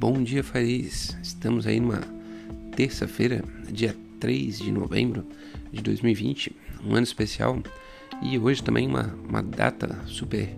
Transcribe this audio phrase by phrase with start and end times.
[0.00, 1.14] Bom dia, Fariz.
[1.22, 2.00] Estamos aí numa
[2.74, 5.26] terça-feira, dia 3 de novembro
[5.70, 7.62] de 2020, um ano especial
[8.22, 10.56] e hoje também uma, uma data super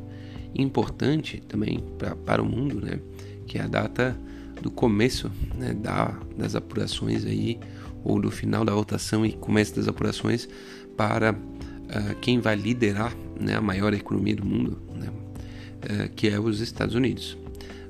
[0.54, 3.00] importante também pra, para o mundo, né?
[3.44, 4.16] Que é a data
[4.60, 5.28] do começo
[5.58, 7.58] né, da, das apurações aí,
[8.04, 10.48] ou do final da votação e começo das apurações
[10.96, 16.38] para uh, quem vai liderar né, a maior economia do mundo, né, uh, que é
[16.38, 17.36] os Estados Unidos.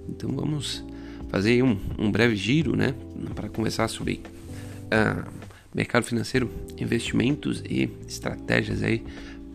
[0.08, 0.82] Então vamos
[1.32, 2.94] fazer um, um breve giro né,
[3.34, 4.20] para conversar sobre
[4.92, 5.26] uh,
[5.74, 9.02] mercado financeiro, investimentos e estratégias aí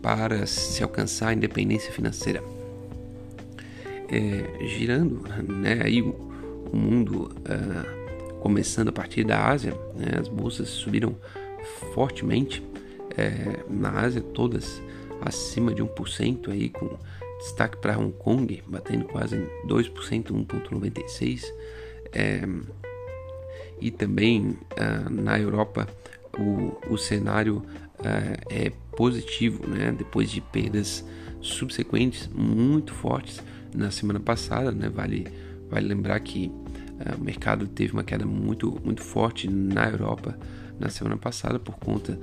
[0.02, 2.42] para se alcançar a independência financeira.
[4.08, 6.16] É, girando né, aí o,
[6.72, 11.14] o mundo uh, começando a partir da Ásia, né, as bolsas subiram
[11.94, 12.60] fortemente
[13.16, 14.82] é, na Ásia, todas
[15.20, 16.98] acima de 1%, aí, com
[17.38, 19.36] destaque para Hong Kong, batendo quase
[19.66, 19.92] 2%,
[20.46, 21.44] 1,96%.
[22.12, 22.40] É,
[23.80, 25.88] e também uh, na Europa
[26.36, 29.94] o, o cenário uh, é positivo, né?
[29.96, 31.04] depois de perdas
[31.40, 33.42] subsequentes muito fortes
[33.74, 34.72] na semana passada.
[34.72, 34.88] Né?
[34.88, 35.26] Vale,
[35.70, 40.38] vale lembrar que uh, o mercado teve uma queda muito, muito forte na Europa
[40.78, 42.18] na semana passada por conta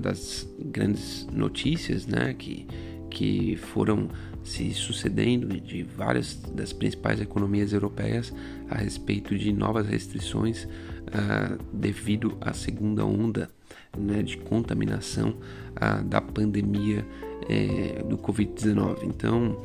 [0.00, 2.34] das grandes notícias né?
[2.34, 2.66] que,
[3.10, 4.08] que foram
[4.42, 8.32] se sucedendo de várias das principais economias europeias
[8.70, 13.50] a respeito de novas restrições uh, devido à segunda onda
[13.98, 15.36] né, de contaminação
[15.76, 19.04] uh, da pandemia uh, do Covid-19.
[19.04, 19.60] Então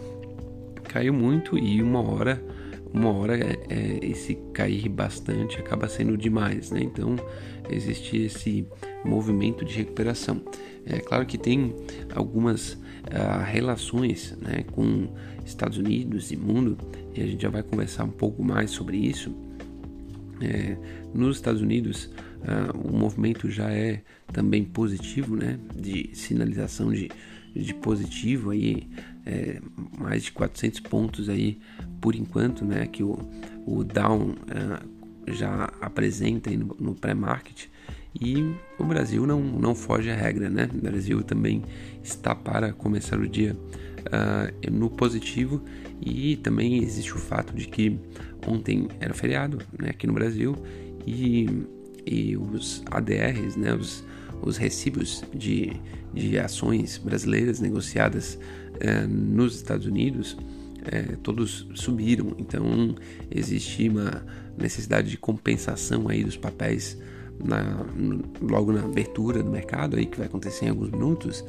[0.83, 2.43] caiu muito e uma hora
[2.93, 6.81] uma hora é, esse cair bastante acaba sendo demais, né?
[6.81, 7.17] Então
[7.69, 8.65] existe esse
[9.03, 10.41] movimento de recuperação.
[10.85, 11.75] É claro que tem
[12.15, 12.77] algumas
[13.45, 15.07] relações né, com
[15.45, 16.77] Estados Unidos e mundo
[17.13, 19.33] e a gente já vai conversar um pouco mais sobre isso.
[20.41, 20.77] É,
[21.13, 22.09] nos Estados Unidos
[22.41, 24.01] uh, o movimento já é
[24.33, 25.57] também positivo, né?
[25.73, 27.09] De sinalização de,
[27.55, 28.87] de positivo aí,
[29.25, 29.61] é,
[29.97, 31.59] mais de 400 pontos aí
[32.01, 32.85] por enquanto, né?
[32.85, 33.17] Que o,
[33.65, 37.67] o Down uh, já apresenta no, no pré-market
[38.19, 40.69] e o Brasil não, não foge à regra, né?
[40.73, 41.63] O Brasil também
[42.01, 45.61] está para começar o dia uh, no positivo.
[46.01, 47.99] E também existe o fato de que
[48.47, 50.55] ontem era feriado né, aqui no Brasil.
[51.05, 51.47] E,
[52.05, 54.03] e os ADRs, né, os,
[54.41, 55.73] os recibos de,
[56.13, 58.39] de ações brasileiras negociadas
[58.75, 60.37] uh, nos Estados Unidos
[60.85, 62.95] é, todos subiram, então
[63.31, 64.23] existe uma
[64.55, 66.97] necessidade de compensação aí dos papéis
[67.43, 67.85] na,
[68.41, 71.43] logo na abertura do mercado aí que vai acontecer em alguns minutos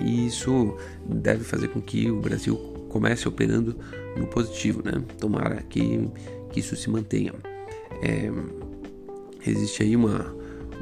[0.00, 2.56] e isso deve fazer com que o Brasil
[2.88, 3.76] comece operando
[4.16, 5.02] no positivo, né?
[5.18, 6.08] Tomara que,
[6.50, 7.32] que isso se mantenha.
[8.02, 8.30] É,
[9.46, 10.34] existe aí uma,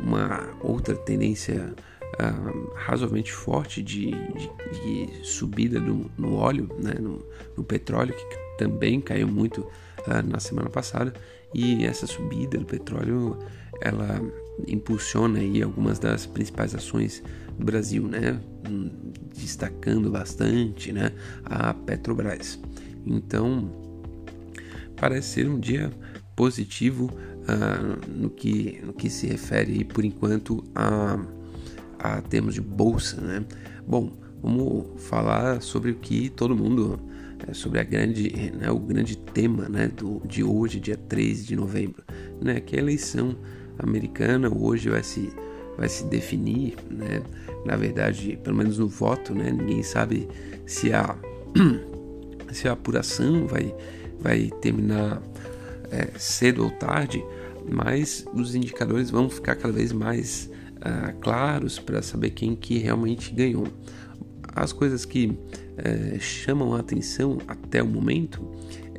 [0.02, 1.74] uma outra tendência
[2.20, 7.24] uh, razoavelmente forte de, de, de subida do, no óleo, né, no,
[7.56, 11.12] no, petróleo, que também caiu muito uh, na semana passada.
[11.52, 13.36] E essa subida do petróleo,
[13.80, 14.20] ela
[14.66, 17.22] impulsiona aí algumas das principais ações
[17.58, 18.40] do Brasil, né,
[19.34, 21.12] destacando bastante, né,
[21.44, 22.58] a Petrobras.
[23.06, 23.70] Então,
[24.96, 25.90] parece ser um dia
[26.36, 27.10] positivo
[27.42, 31.18] uh, no, que, no que se refere, aí, por enquanto, a
[32.02, 33.44] a termos de bolsa, né?
[33.86, 34.10] Bom,
[34.42, 36.98] vamos falar sobre o que todo mundo,
[37.46, 41.54] é, sobre a grande, né, o grande tema, né, do, de hoje, dia 3 de
[41.54, 42.02] novembro,
[42.40, 43.36] né, que é a eleição
[43.78, 45.32] americana hoje vai se
[45.76, 47.22] vai se definir, né?
[47.64, 49.50] Na verdade, pelo menos no voto, né?
[49.50, 50.28] Ninguém sabe
[50.66, 51.16] se a
[52.52, 53.74] se a apuração vai
[54.20, 55.22] vai terminar
[55.90, 57.24] é, cedo ou tarde,
[57.70, 63.32] mas os indicadores vão ficar cada vez mais uh, claros para saber quem que realmente
[63.32, 63.66] ganhou.
[64.54, 68.40] As coisas que uh, chamam a atenção até o momento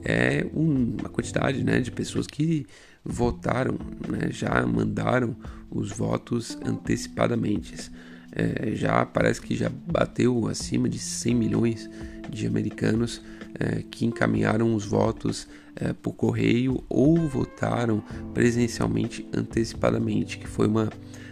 [0.04, 2.66] é uma quantidade né, de pessoas que
[3.04, 3.78] votaram,
[4.08, 5.36] né, já mandaram
[5.70, 7.92] os votos antecipadamente.
[8.34, 11.90] É, já parece que já bateu acima de 100 milhões
[12.30, 13.22] de americanos
[13.60, 18.04] é, que encaminharam os votos é, por correio ou votaram
[18.34, 20.90] presencialmente antecipadamente, que foi uma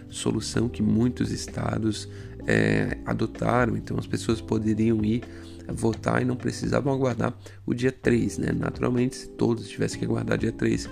[0.08, 2.08] solução que muitos estados
[2.46, 5.22] é, adotaram, então as pessoas poderiam ir
[5.68, 7.32] votar e não precisavam aguardar
[7.64, 8.52] o dia 3, né?
[8.52, 10.88] Naturalmente, se todos tivessem que aguardar dia 3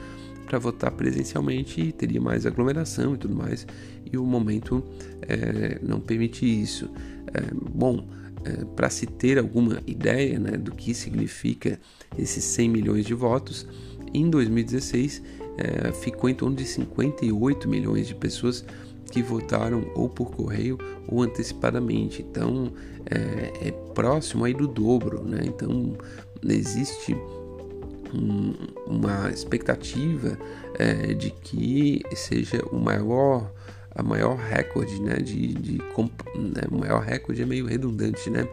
[0.48, 3.66] para votar presencialmente, teria mais aglomeração e tudo mais,
[4.10, 4.82] e o momento
[5.22, 6.90] é, não permite isso.
[7.34, 8.08] É, bom,
[8.44, 11.78] é, para se ter alguma ideia né, do que significa
[12.16, 13.66] esses 100 milhões de votos,
[14.14, 15.22] Em 2016,
[15.58, 18.64] é, ficou em torno de 58 milhões de pessoas
[19.10, 22.22] que votaram ou por correio ou antecipadamente.
[22.22, 22.72] Então
[23.04, 25.40] é, é próximo aí do dobro, né?
[25.44, 25.94] Então
[26.42, 27.14] existe
[28.14, 28.54] um,
[28.86, 30.38] uma expectativa
[30.78, 33.52] é, de que seja o maior
[33.94, 38.48] a maior recorde, né, de, de né, o maior recorde é meio redundante, né,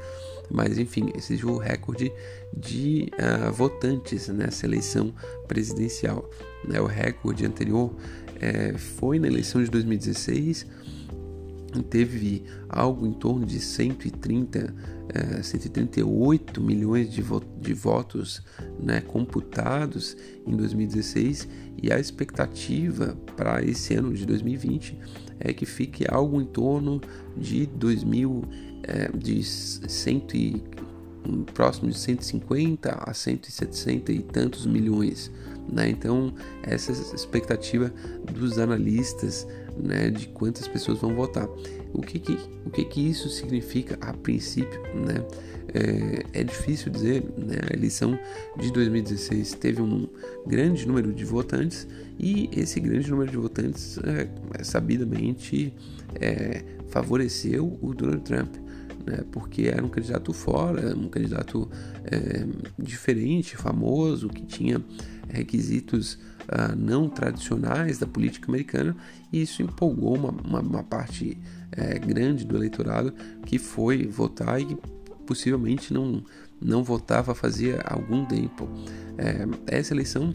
[0.50, 2.12] mas enfim, seja o recorde
[2.52, 5.14] de uh, votantes nessa eleição
[5.48, 6.28] presidencial.
[6.68, 7.94] Né, o recorde anterior
[8.42, 10.66] é, foi na eleição de 2016,
[11.82, 14.74] teve algo em torno de 130,
[15.14, 18.42] é, 138 milhões de, vo de votos
[18.80, 21.48] né, computados em 2016
[21.82, 24.98] e a expectativa para esse ano de 2020
[25.40, 27.02] é que fique algo em torno
[27.36, 28.44] de 2000
[28.84, 30.64] é, de 100 e,
[31.54, 35.32] próximo de 150 a 170 e tantos milhões
[35.68, 35.90] né?
[35.90, 36.34] Então,
[36.64, 37.92] essa expectativa
[38.32, 41.48] dos analistas né, de quantas pessoas vão votar.
[41.94, 44.82] O que, que, o que, que isso significa a princípio?
[44.94, 45.26] Né?
[45.74, 47.58] É, é difícil dizer, né?
[47.72, 48.18] a eleição
[48.58, 50.08] de 2016 teve um
[50.46, 51.88] grande número de votantes
[52.20, 55.74] e esse grande número de votantes, é, sabidamente,
[56.20, 58.56] é, favoreceu o Donald Trump
[59.06, 61.70] né, porque era um candidato fora, um candidato
[62.04, 62.46] é,
[62.78, 64.84] diferente, famoso, que tinha
[65.30, 68.96] requisitos uh, não tradicionais da política americana,
[69.32, 71.38] e isso empolgou uma, uma, uma parte
[71.72, 73.14] é, grande do eleitorado
[73.46, 74.78] que foi votar e
[75.26, 76.24] possivelmente não,
[76.62, 78.70] não votava fazia algum tempo.
[79.18, 80.34] É, essa eleição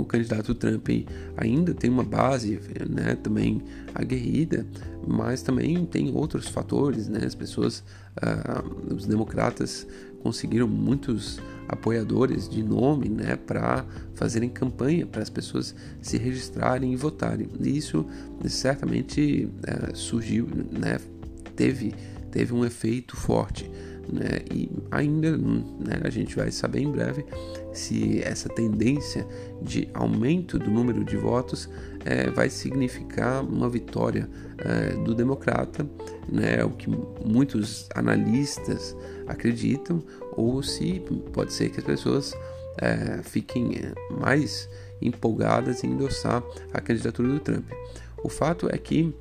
[0.00, 0.88] o candidato Trump
[1.36, 3.62] ainda tem uma base né, também
[3.94, 4.66] aguerrida,
[5.06, 7.20] mas também tem outros fatores, né?
[7.24, 7.82] As pessoas,
[8.22, 9.86] uh, os democratas
[10.22, 13.84] conseguiram muitos apoiadores de nome, né, para
[14.14, 17.48] fazerem campanha para as pessoas se registrarem e votarem.
[17.60, 18.06] E isso
[18.46, 20.98] certamente uh, surgiu, né,
[21.54, 21.94] teve
[22.30, 23.70] teve um efeito forte
[24.12, 24.40] né?
[24.52, 27.24] E ainda né, a gente vai saber em breve
[27.72, 29.26] se essa tendência
[29.62, 31.68] de aumento do número de votos
[32.08, 35.86] é, vai significar uma vitória é, do democrata,
[36.26, 36.88] né, o que
[37.22, 38.96] muitos analistas
[39.26, 40.02] acreditam,
[40.32, 41.02] ou se
[41.34, 42.34] pode ser que as pessoas
[42.78, 44.70] é, fiquem é, mais
[45.02, 47.70] empolgadas em endossar a candidatura do Trump.
[48.24, 49.14] O fato é que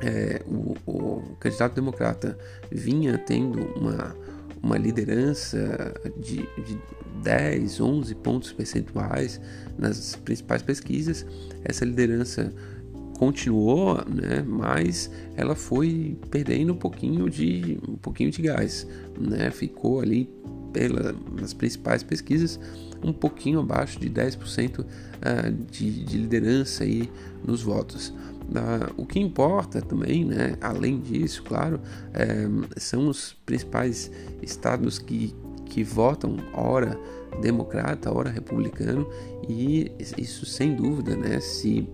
[0.00, 2.38] é, o, o, candidato democrata
[2.70, 4.16] vinha tendo uma,
[4.62, 6.78] uma liderança de, de
[7.22, 9.40] 10, 11 pontos percentuais
[9.76, 11.24] nas principais pesquisas.
[11.64, 12.52] Essa liderança
[13.18, 18.86] continuou, né, mas ela foi perdendo um pouquinho de um pouquinho de gás,
[19.18, 19.50] né?
[19.50, 20.30] Ficou ali
[20.72, 22.60] pela, nas principais pesquisas
[23.02, 24.86] um pouquinho abaixo de 10% uh,
[25.22, 27.10] ah, de, de liderança aí
[27.44, 28.12] nos votos.
[28.48, 31.78] Uh, o que importa também, né, além disso, claro,
[32.14, 32.48] é,
[32.78, 34.10] são os principais
[34.40, 35.34] estados que,
[35.66, 36.98] que votam, ora
[37.42, 39.06] democrata, ora republicano,
[39.46, 41.86] e isso sem dúvida, né, se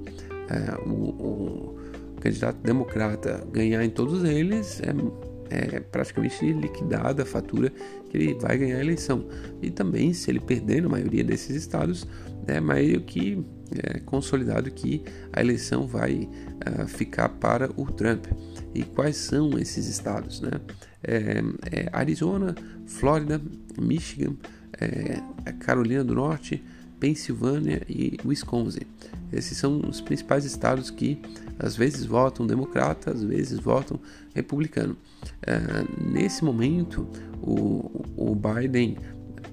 [0.48, 1.76] é, o, o,
[2.20, 7.70] candidato democrata ganhar em todos eles, é, é praticamente liquidada a fatura
[8.08, 9.26] que ele vai ganhar a eleição.
[9.61, 12.06] E também, se ele perder na maioria desses estados,
[12.46, 13.44] é meio que
[13.83, 15.02] é, consolidado que
[15.33, 16.28] a eleição vai
[16.83, 18.26] uh, ficar para o Trump.
[18.75, 20.40] E quais são esses estados?
[20.40, 20.50] Né?
[21.02, 22.54] É, é Arizona,
[22.87, 23.40] Flórida,
[23.78, 24.35] Michigan,
[24.81, 25.21] é,
[25.61, 26.62] Carolina do Norte,
[26.99, 28.87] Pensilvânia e Wisconsin.
[29.33, 31.21] Esses são os principais estados que
[31.59, 34.00] às vezes votam democrata, às vezes votam
[34.35, 34.97] republicano.
[35.43, 35.59] É,
[36.00, 37.07] nesse momento,
[37.43, 38.97] o, o Biden,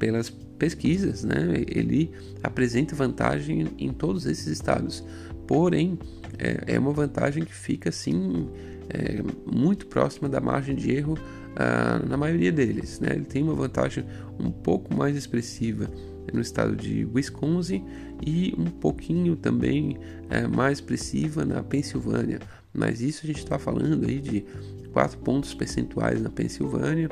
[0.01, 5.03] pelas pesquisas, né, ele apresenta vantagem em todos esses estados.
[5.45, 5.99] Porém,
[6.39, 8.49] é, é uma vantagem que fica assim
[8.89, 11.15] é, muito próxima da margem de erro
[11.55, 12.99] ah, na maioria deles.
[12.99, 13.09] Né?
[13.11, 14.03] Ele tem uma vantagem
[14.39, 15.87] um pouco mais expressiva
[16.33, 17.85] no estado de Wisconsin
[18.25, 19.99] e um pouquinho também
[20.31, 22.39] é, mais expressiva na Pensilvânia.
[22.73, 24.45] Mas isso a gente está falando aí de
[24.93, 27.07] 4 pontos percentuais na Pensilvânia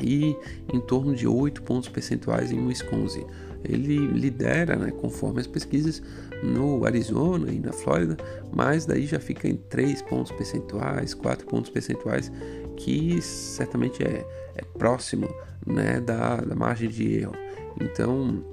[0.00, 0.36] e
[0.72, 3.24] em torno de 8 pontos percentuais em Wisconsin.
[3.64, 6.02] Ele lidera, né, conforme as pesquisas,
[6.42, 8.16] no Arizona e na Flórida,
[8.52, 12.30] mas daí já fica em 3 pontos percentuais, 4 pontos percentuais,
[12.76, 14.24] que certamente é,
[14.54, 15.28] é próximo
[15.66, 17.34] né, da, da margem de erro.
[17.80, 18.44] Então,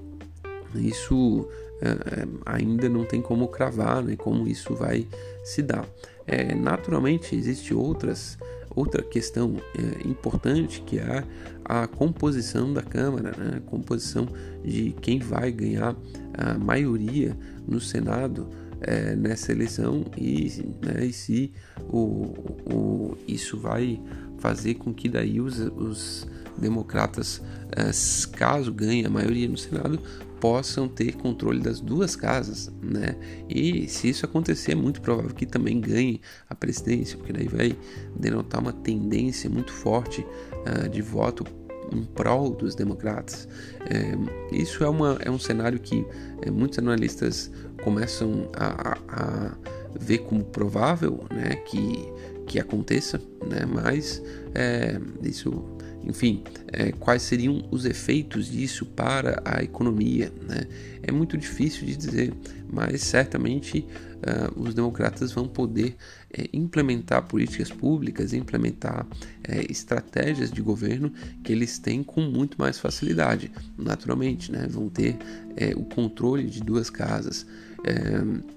[0.75, 1.47] isso
[1.81, 5.07] é, ainda não tem como cravar né, como isso vai
[5.43, 5.85] se dar.
[6.25, 8.37] É, naturalmente, existem outras
[8.75, 11.23] outra questão é, importante que é
[11.63, 13.57] a composição da Câmara, né?
[13.57, 14.27] a composição
[14.63, 15.95] de quem vai ganhar
[16.33, 17.37] a maioria
[17.67, 18.49] no Senado
[18.81, 21.53] é, nessa eleição e, né, e se
[21.89, 22.33] o,
[22.69, 23.99] o, isso vai
[24.39, 26.27] fazer com que daí os, os
[26.57, 27.91] democratas, é,
[28.35, 29.99] caso ganhem a maioria no Senado,
[30.43, 33.15] possam ter controle das duas casas, né?
[33.47, 36.19] E se isso acontecer, é muito provável que também ganhe
[36.49, 37.77] a presidência, porque daí vai
[38.13, 41.45] denotar uma tendência muito forte uh, de voto
[41.93, 43.47] em prol dos democratas.
[43.89, 44.17] É,
[44.53, 46.05] isso é, uma, é um cenário que
[46.41, 47.49] é, muitos analistas
[47.81, 49.57] começam a, a, a,
[49.97, 52.05] ver como provável né, que,
[52.47, 54.21] que aconteça, né, mas
[54.53, 55.63] é, isso
[56.05, 60.31] enfim, é, quais seriam os efeitos disso para a economia?
[60.47, 60.67] Né?
[61.01, 62.33] É muito difícil de dizer,
[62.71, 63.85] mas certamente
[64.23, 65.95] uh, os democratas vão poder
[66.31, 69.05] é, implementar políticas públicas, implementar
[69.43, 71.11] é, estratégias de governo
[71.43, 74.67] que eles têm com muito mais facilidade, naturalmente, né?
[74.69, 75.17] vão ter
[75.55, 77.45] é, o controle de duas casas.
[77.85, 78.53] É,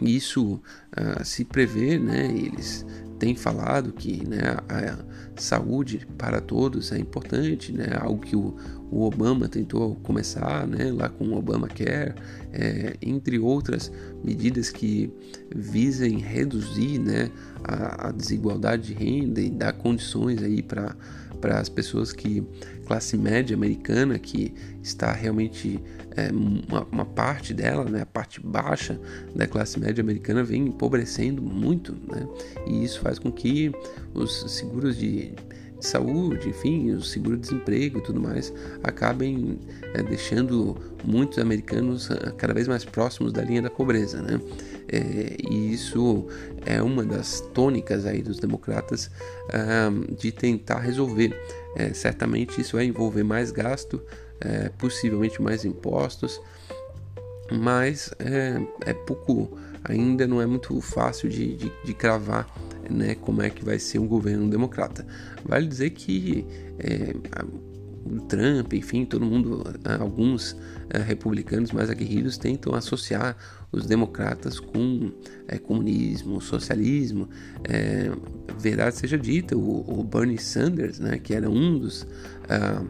[0.00, 2.26] isso uh, se prevê, né?
[2.26, 2.84] Eles
[3.22, 4.98] têm falado que né, a
[5.40, 7.96] saúde para todos é importante, né?
[8.00, 8.56] Algo que o,
[8.90, 10.90] o Obama tentou começar, né?
[10.90, 12.16] Lá com o Obamacare,
[12.52, 13.92] é, entre outras
[14.24, 15.08] medidas que
[15.54, 17.30] visem reduzir, né?
[17.62, 20.96] A, a desigualdade de renda e dar condições aí para
[21.42, 22.42] para as pessoas que
[22.86, 25.78] classe média americana que está realmente
[26.16, 28.98] é, uma, uma, parte dela, né, a parte baixa
[29.34, 32.26] da classe média americana vem empobrecendo muito, né,
[32.66, 33.72] e isso faz com que
[34.14, 35.32] os seguros de,
[35.80, 38.52] de saúde, enfim, o seguro-desemprego e tudo mais
[38.84, 39.58] acabem
[39.94, 44.40] é, deixando muitos americanos ah, cada vez mais próximos da linha da pobreza, né?
[44.88, 46.26] É, e isso
[46.66, 49.10] é uma das tônicas aí dos democratas
[50.18, 51.34] de tentar resolver.
[51.74, 54.02] É, certamente isso vai envolver mais gasto,
[54.40, 56.40] é, possivelmente mais impostos,
[57.50, 58.60] mas é,
[58.90, 62.46] é, pouco, ainda não é muito fácil de, de, de cravar
[62.90, 65.06] né, como é que vai ser um governo democrata.
[65.44, 66.46] Vale dizer que
[66.78, 67.14] é,
[68.04, 69.62] o Trump, enfim, todo mundo,
[70.00, 70.56] alguns
[70.90, 73.36] é, republicanos mais aguerridos tentam associar
[73.70, 75.12] os democratas com
[75.48, 77.28] é, comunismo, socialismo.
[77.64, 78.10] É,
[78.58, 82.06] verdade seja dita, o, o, Bernie Sanders, né, que era um dos
[82.48, 82.84] ah,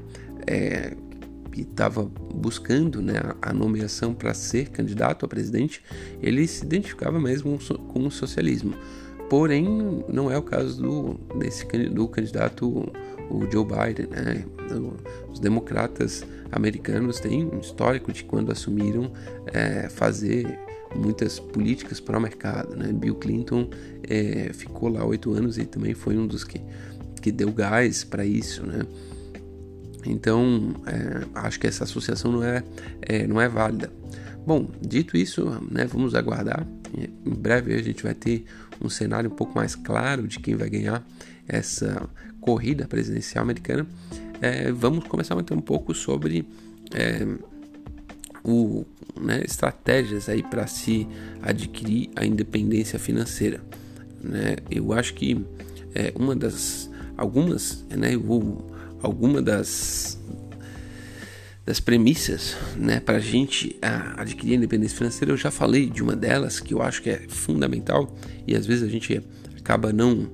[1.53, 2.03] que estava
[2.35, 5.83] buscando né, a nomeação para ser candidato a presidente,
[6.21, 8.75] ele se identificava mesmo com o socialismo.
[9.29, 12.93] Porém, não é o caso do, desse, do candidato
[13.33, 14.07] o Joe Biden.
[14.11, 14.45] Né?
[15.31, 19.13] Os democratas americanos têm um histórico de quando assumiram
[19.47, 20.59] é, fazer
[20.95, 22.77] muitas políticas para o mercado.
[22.77, 22.93] Né?
[22.93, 23.71] Bill Clinton
[24.09, 26.61] é, ficou lá oito anos e também foi um dos que,
[27.21, 28.65] que deu gás para isso.
[28.67, 28.83] Né?
[30.05, 32.63] Então, é, acho que essa associação não é,
[33.01, 33.91] é, não é válida.
[34.45, 36.67] Bom, dito isso, né, vamos aguardar.
[36.95, 38.45] Em breve a gente vai ter
[38.81, 41.07] um cenário um pouco mais claro de quem vai ganhar
[41.47, 42.09] essa
[42.43, 43.87] corrida presidencial americana.
[44.41, 46.45] É, vamos começar bater um pouco sobre
[46.93, 47.25] é,
[48.45, 48.85] o,
[49.19, 51.07] né, estratégias aí para se
[51.41, 53.63] adquirir a independência financeira.
[54.23, 54.57] Né?
[54.71, 55.43] Eu acho que
[55.95, 58.71] é, uma das algumas, né, eu,
[59.01, 60.19] alguma das
[61.65, 63.79] das premissas né, para a gente
[64.17, 67.19] adquirir a independência financeira, eu já falei de uma delas que eu acho que é
[67.29, 68.13] fundamental
[68.49, 69.23] e às vezes a gente
[69.57, 70.29] acaba não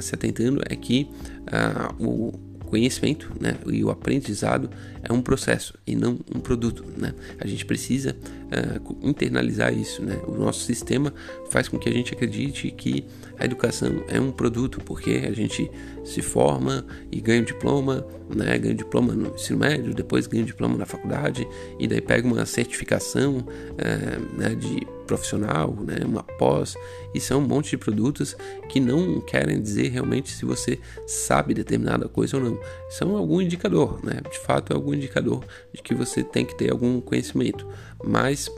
[0.00, 1.08] se atentando, é que
[1.48, 4.70] uh, o conhecimento né, e o aprendizado
[5.02, 6.82] é um processo e não um produto.
[6.96, 7.12] Né?
[7.38, 10.02] A gente precisa uh, internalizar isso.
[10.02, 10.18] Né?
[10.26, 11.12] O nosso sistema
[11.50, 13.04] faz com que a gente acredite que
[13.38, 15.70] a educação é um produto, porque a gente
[16.02, 18.56] se forma e ganha um diploma, né?
[18.56, 21.46] ganha um diploma no ensino médio, depois ganha um diploma na faculdade
[21.78, 26.74] e daí pega uma certificação uh, né, de profissional, né, uma pós,
[27.14, 28.34] e são um monte de produtos
[28.70, 32.58] que não querem dizer realmente se você sabe determinada coisa ou não.
[32.88, 34.22] São algum indicador, né?
[34.30, 37.68] De fato, é algum indicador de que você tem que ter algum conhecimento,
[38.02, 38.50] mas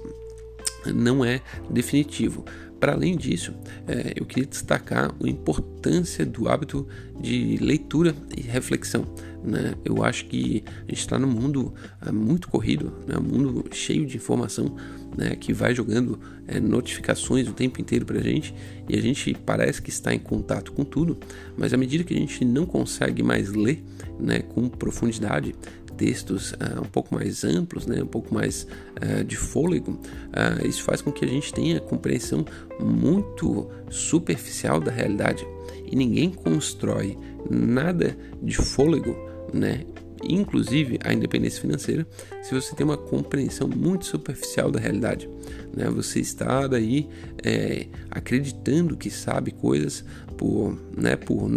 [0.87, 2.45] não é definitivo.
[2.79, 3.55] Para além disso,
[3.87, 6.87] é, eu queria destacar a importância do hábito
[7.21, 9.07] de leitura e reflexão.
[9.43, 9.75] Né?
[9.85, 13.17] Eu acho que a gente está num mundo é, muito corrido, né?
[13.19, 14.75] um mundo cheio de informação
[15.17, 15.37] né?
[15.37, 18.55] que vai jogando é, notificações o tempo inteiro para a gente
[18.89, 21.19] e a gente parece que está em contato com tudo,
[21.57, 23.83] mas à medida que a gente não consegue mais ler
[24.19, 25.55] né, com profundidade,
[25.97, 28.67] textos uh, um pouco mais amplos, né, um pouco mais
[29.03, 32.45] uh, de fôlego, uh, isso faz com que a gente tenha compreensão
[32.81, 35.47] muito superficial da realidade.
[35.91, 37.17] E ninguém constrói
[37.51, 39.17] nada de fôlego,
[39.53, 39.85] né,
[40.23, 42.07] inclusive a independência financeira,
[42.43, 45.29] se você tem uma compreensão muito superficial da realidade.
[45.75, 45.89] Né?
[45.91, 47.09] Você está daí
[47.43, 50.05] é, acreditando que sabe coisas
[50.37, 51.49] por, né, por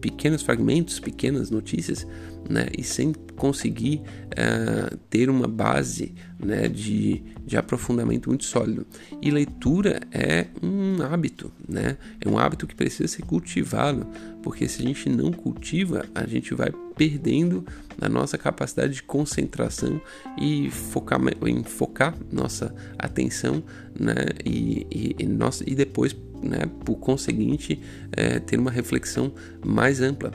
[0.00, 2.06] pequenos fragmentos, pequenas notícias,
[2.48, 4.00] né, e sem conseguir
[4.32, 8.86] uh, ter uma base né, de, de aprofundamento muito sólido.
[9.20, 11.96] E leitura é um hábito, né?
[12.20, 14.06] é um hábito que precisa ser cultivado,
[14.42, 17.64] porque se a gente não cultiva, a gente vai perdendo
[18.00, 20.00] a nossa capacidade de concentração
[20.40, 23.62] e focar, em focar nossa atenção
[23.98, 24.14] né,
[24.44, 27.80] e, e, e, nossa, e depois né, por conseguinte,
[28.12, 29.32] é, ter uma reflexão
[29.64, 30.32] mais ampla.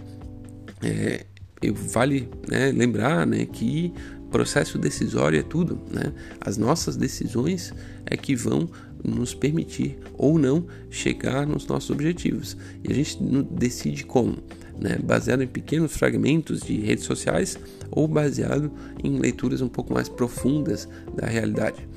[0.81, 1.25] É,
[1.71, 3.93] vale né, lembrar né, que
[4.33, 5.79] processo decisório é tudo.
[5.91, 6.11] Né?
[6.41, 7.71] As nossas decisões
[8.03, 8.67] é que vão
[9.03, 12.57] nos permitir ou não chegar nos nossos objetivos.
[12.83, 13.17] E a gente
[13.51, 14.39] decide como,
[14.79, 14.97] né?
[15.03, 17.59] baseado em pequenos fragmentos de redes sociais
[17.91, 18.71] ou baseado
[19.03, 21.87] em leituras um pouco mais profundas da realidade.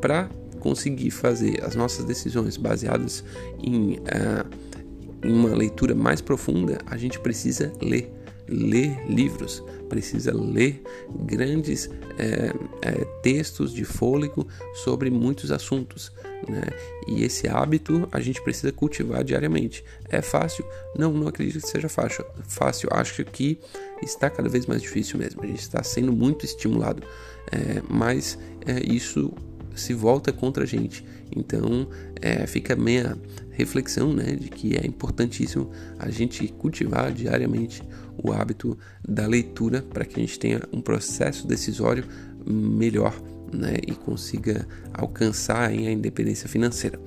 [0.00, 0.30] Para
[0.62, 3.24] conseguir fazer as nossas decisões baseadas
[3.60, 8.08] em, uh, uma leitura mais profunda, a gente precisa ler
[8.48, 10.82] ler livros, precisa ler
[11.24, 11.88] grandes
[12.18, 12.52] é,
[12.82, 16.12] é, textos de fôlego sobre muitos assuntos.
[16.48, 16.62] Né?
[17.06, 19.84] E esse hábito a gente precisa cultivar diariamente.
[20.08, 20.64] É fácil?
[20.96, 22.24] Não, não acredito que seja fácil.
[22.48, 23.58] Fácil, acho que
[24.02, 25.42] está cada vez mais difícil mesmo.
[25.42, 27.02] A gente está sendo muito estimulado,
[27.50, 28.38] é, mas
[28.84, 29.32] isso
[29.74, 31.04] se volta contra a gente.
[31.34, 31.88] Então
[32.20, 33.16] é, fica meia
[33.50, 37.82] reflexão né, de que é importantíssimo a gente cultivar diariamente
[38.22, 42.04] o hábito da leitura para que a gente tenha um processo decisório
[42.46, 43.14] melhor
[43.52, 46.98] né, e consiga alcançar a independência financeira.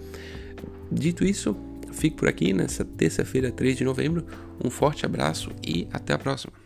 [0.91, 1.55] Dito isso,
[1.91, 4.25] fico por aqui nessa terça-feira, 3 de novembro.
[4.63, 6.64] Um forte abraço e até a próxima.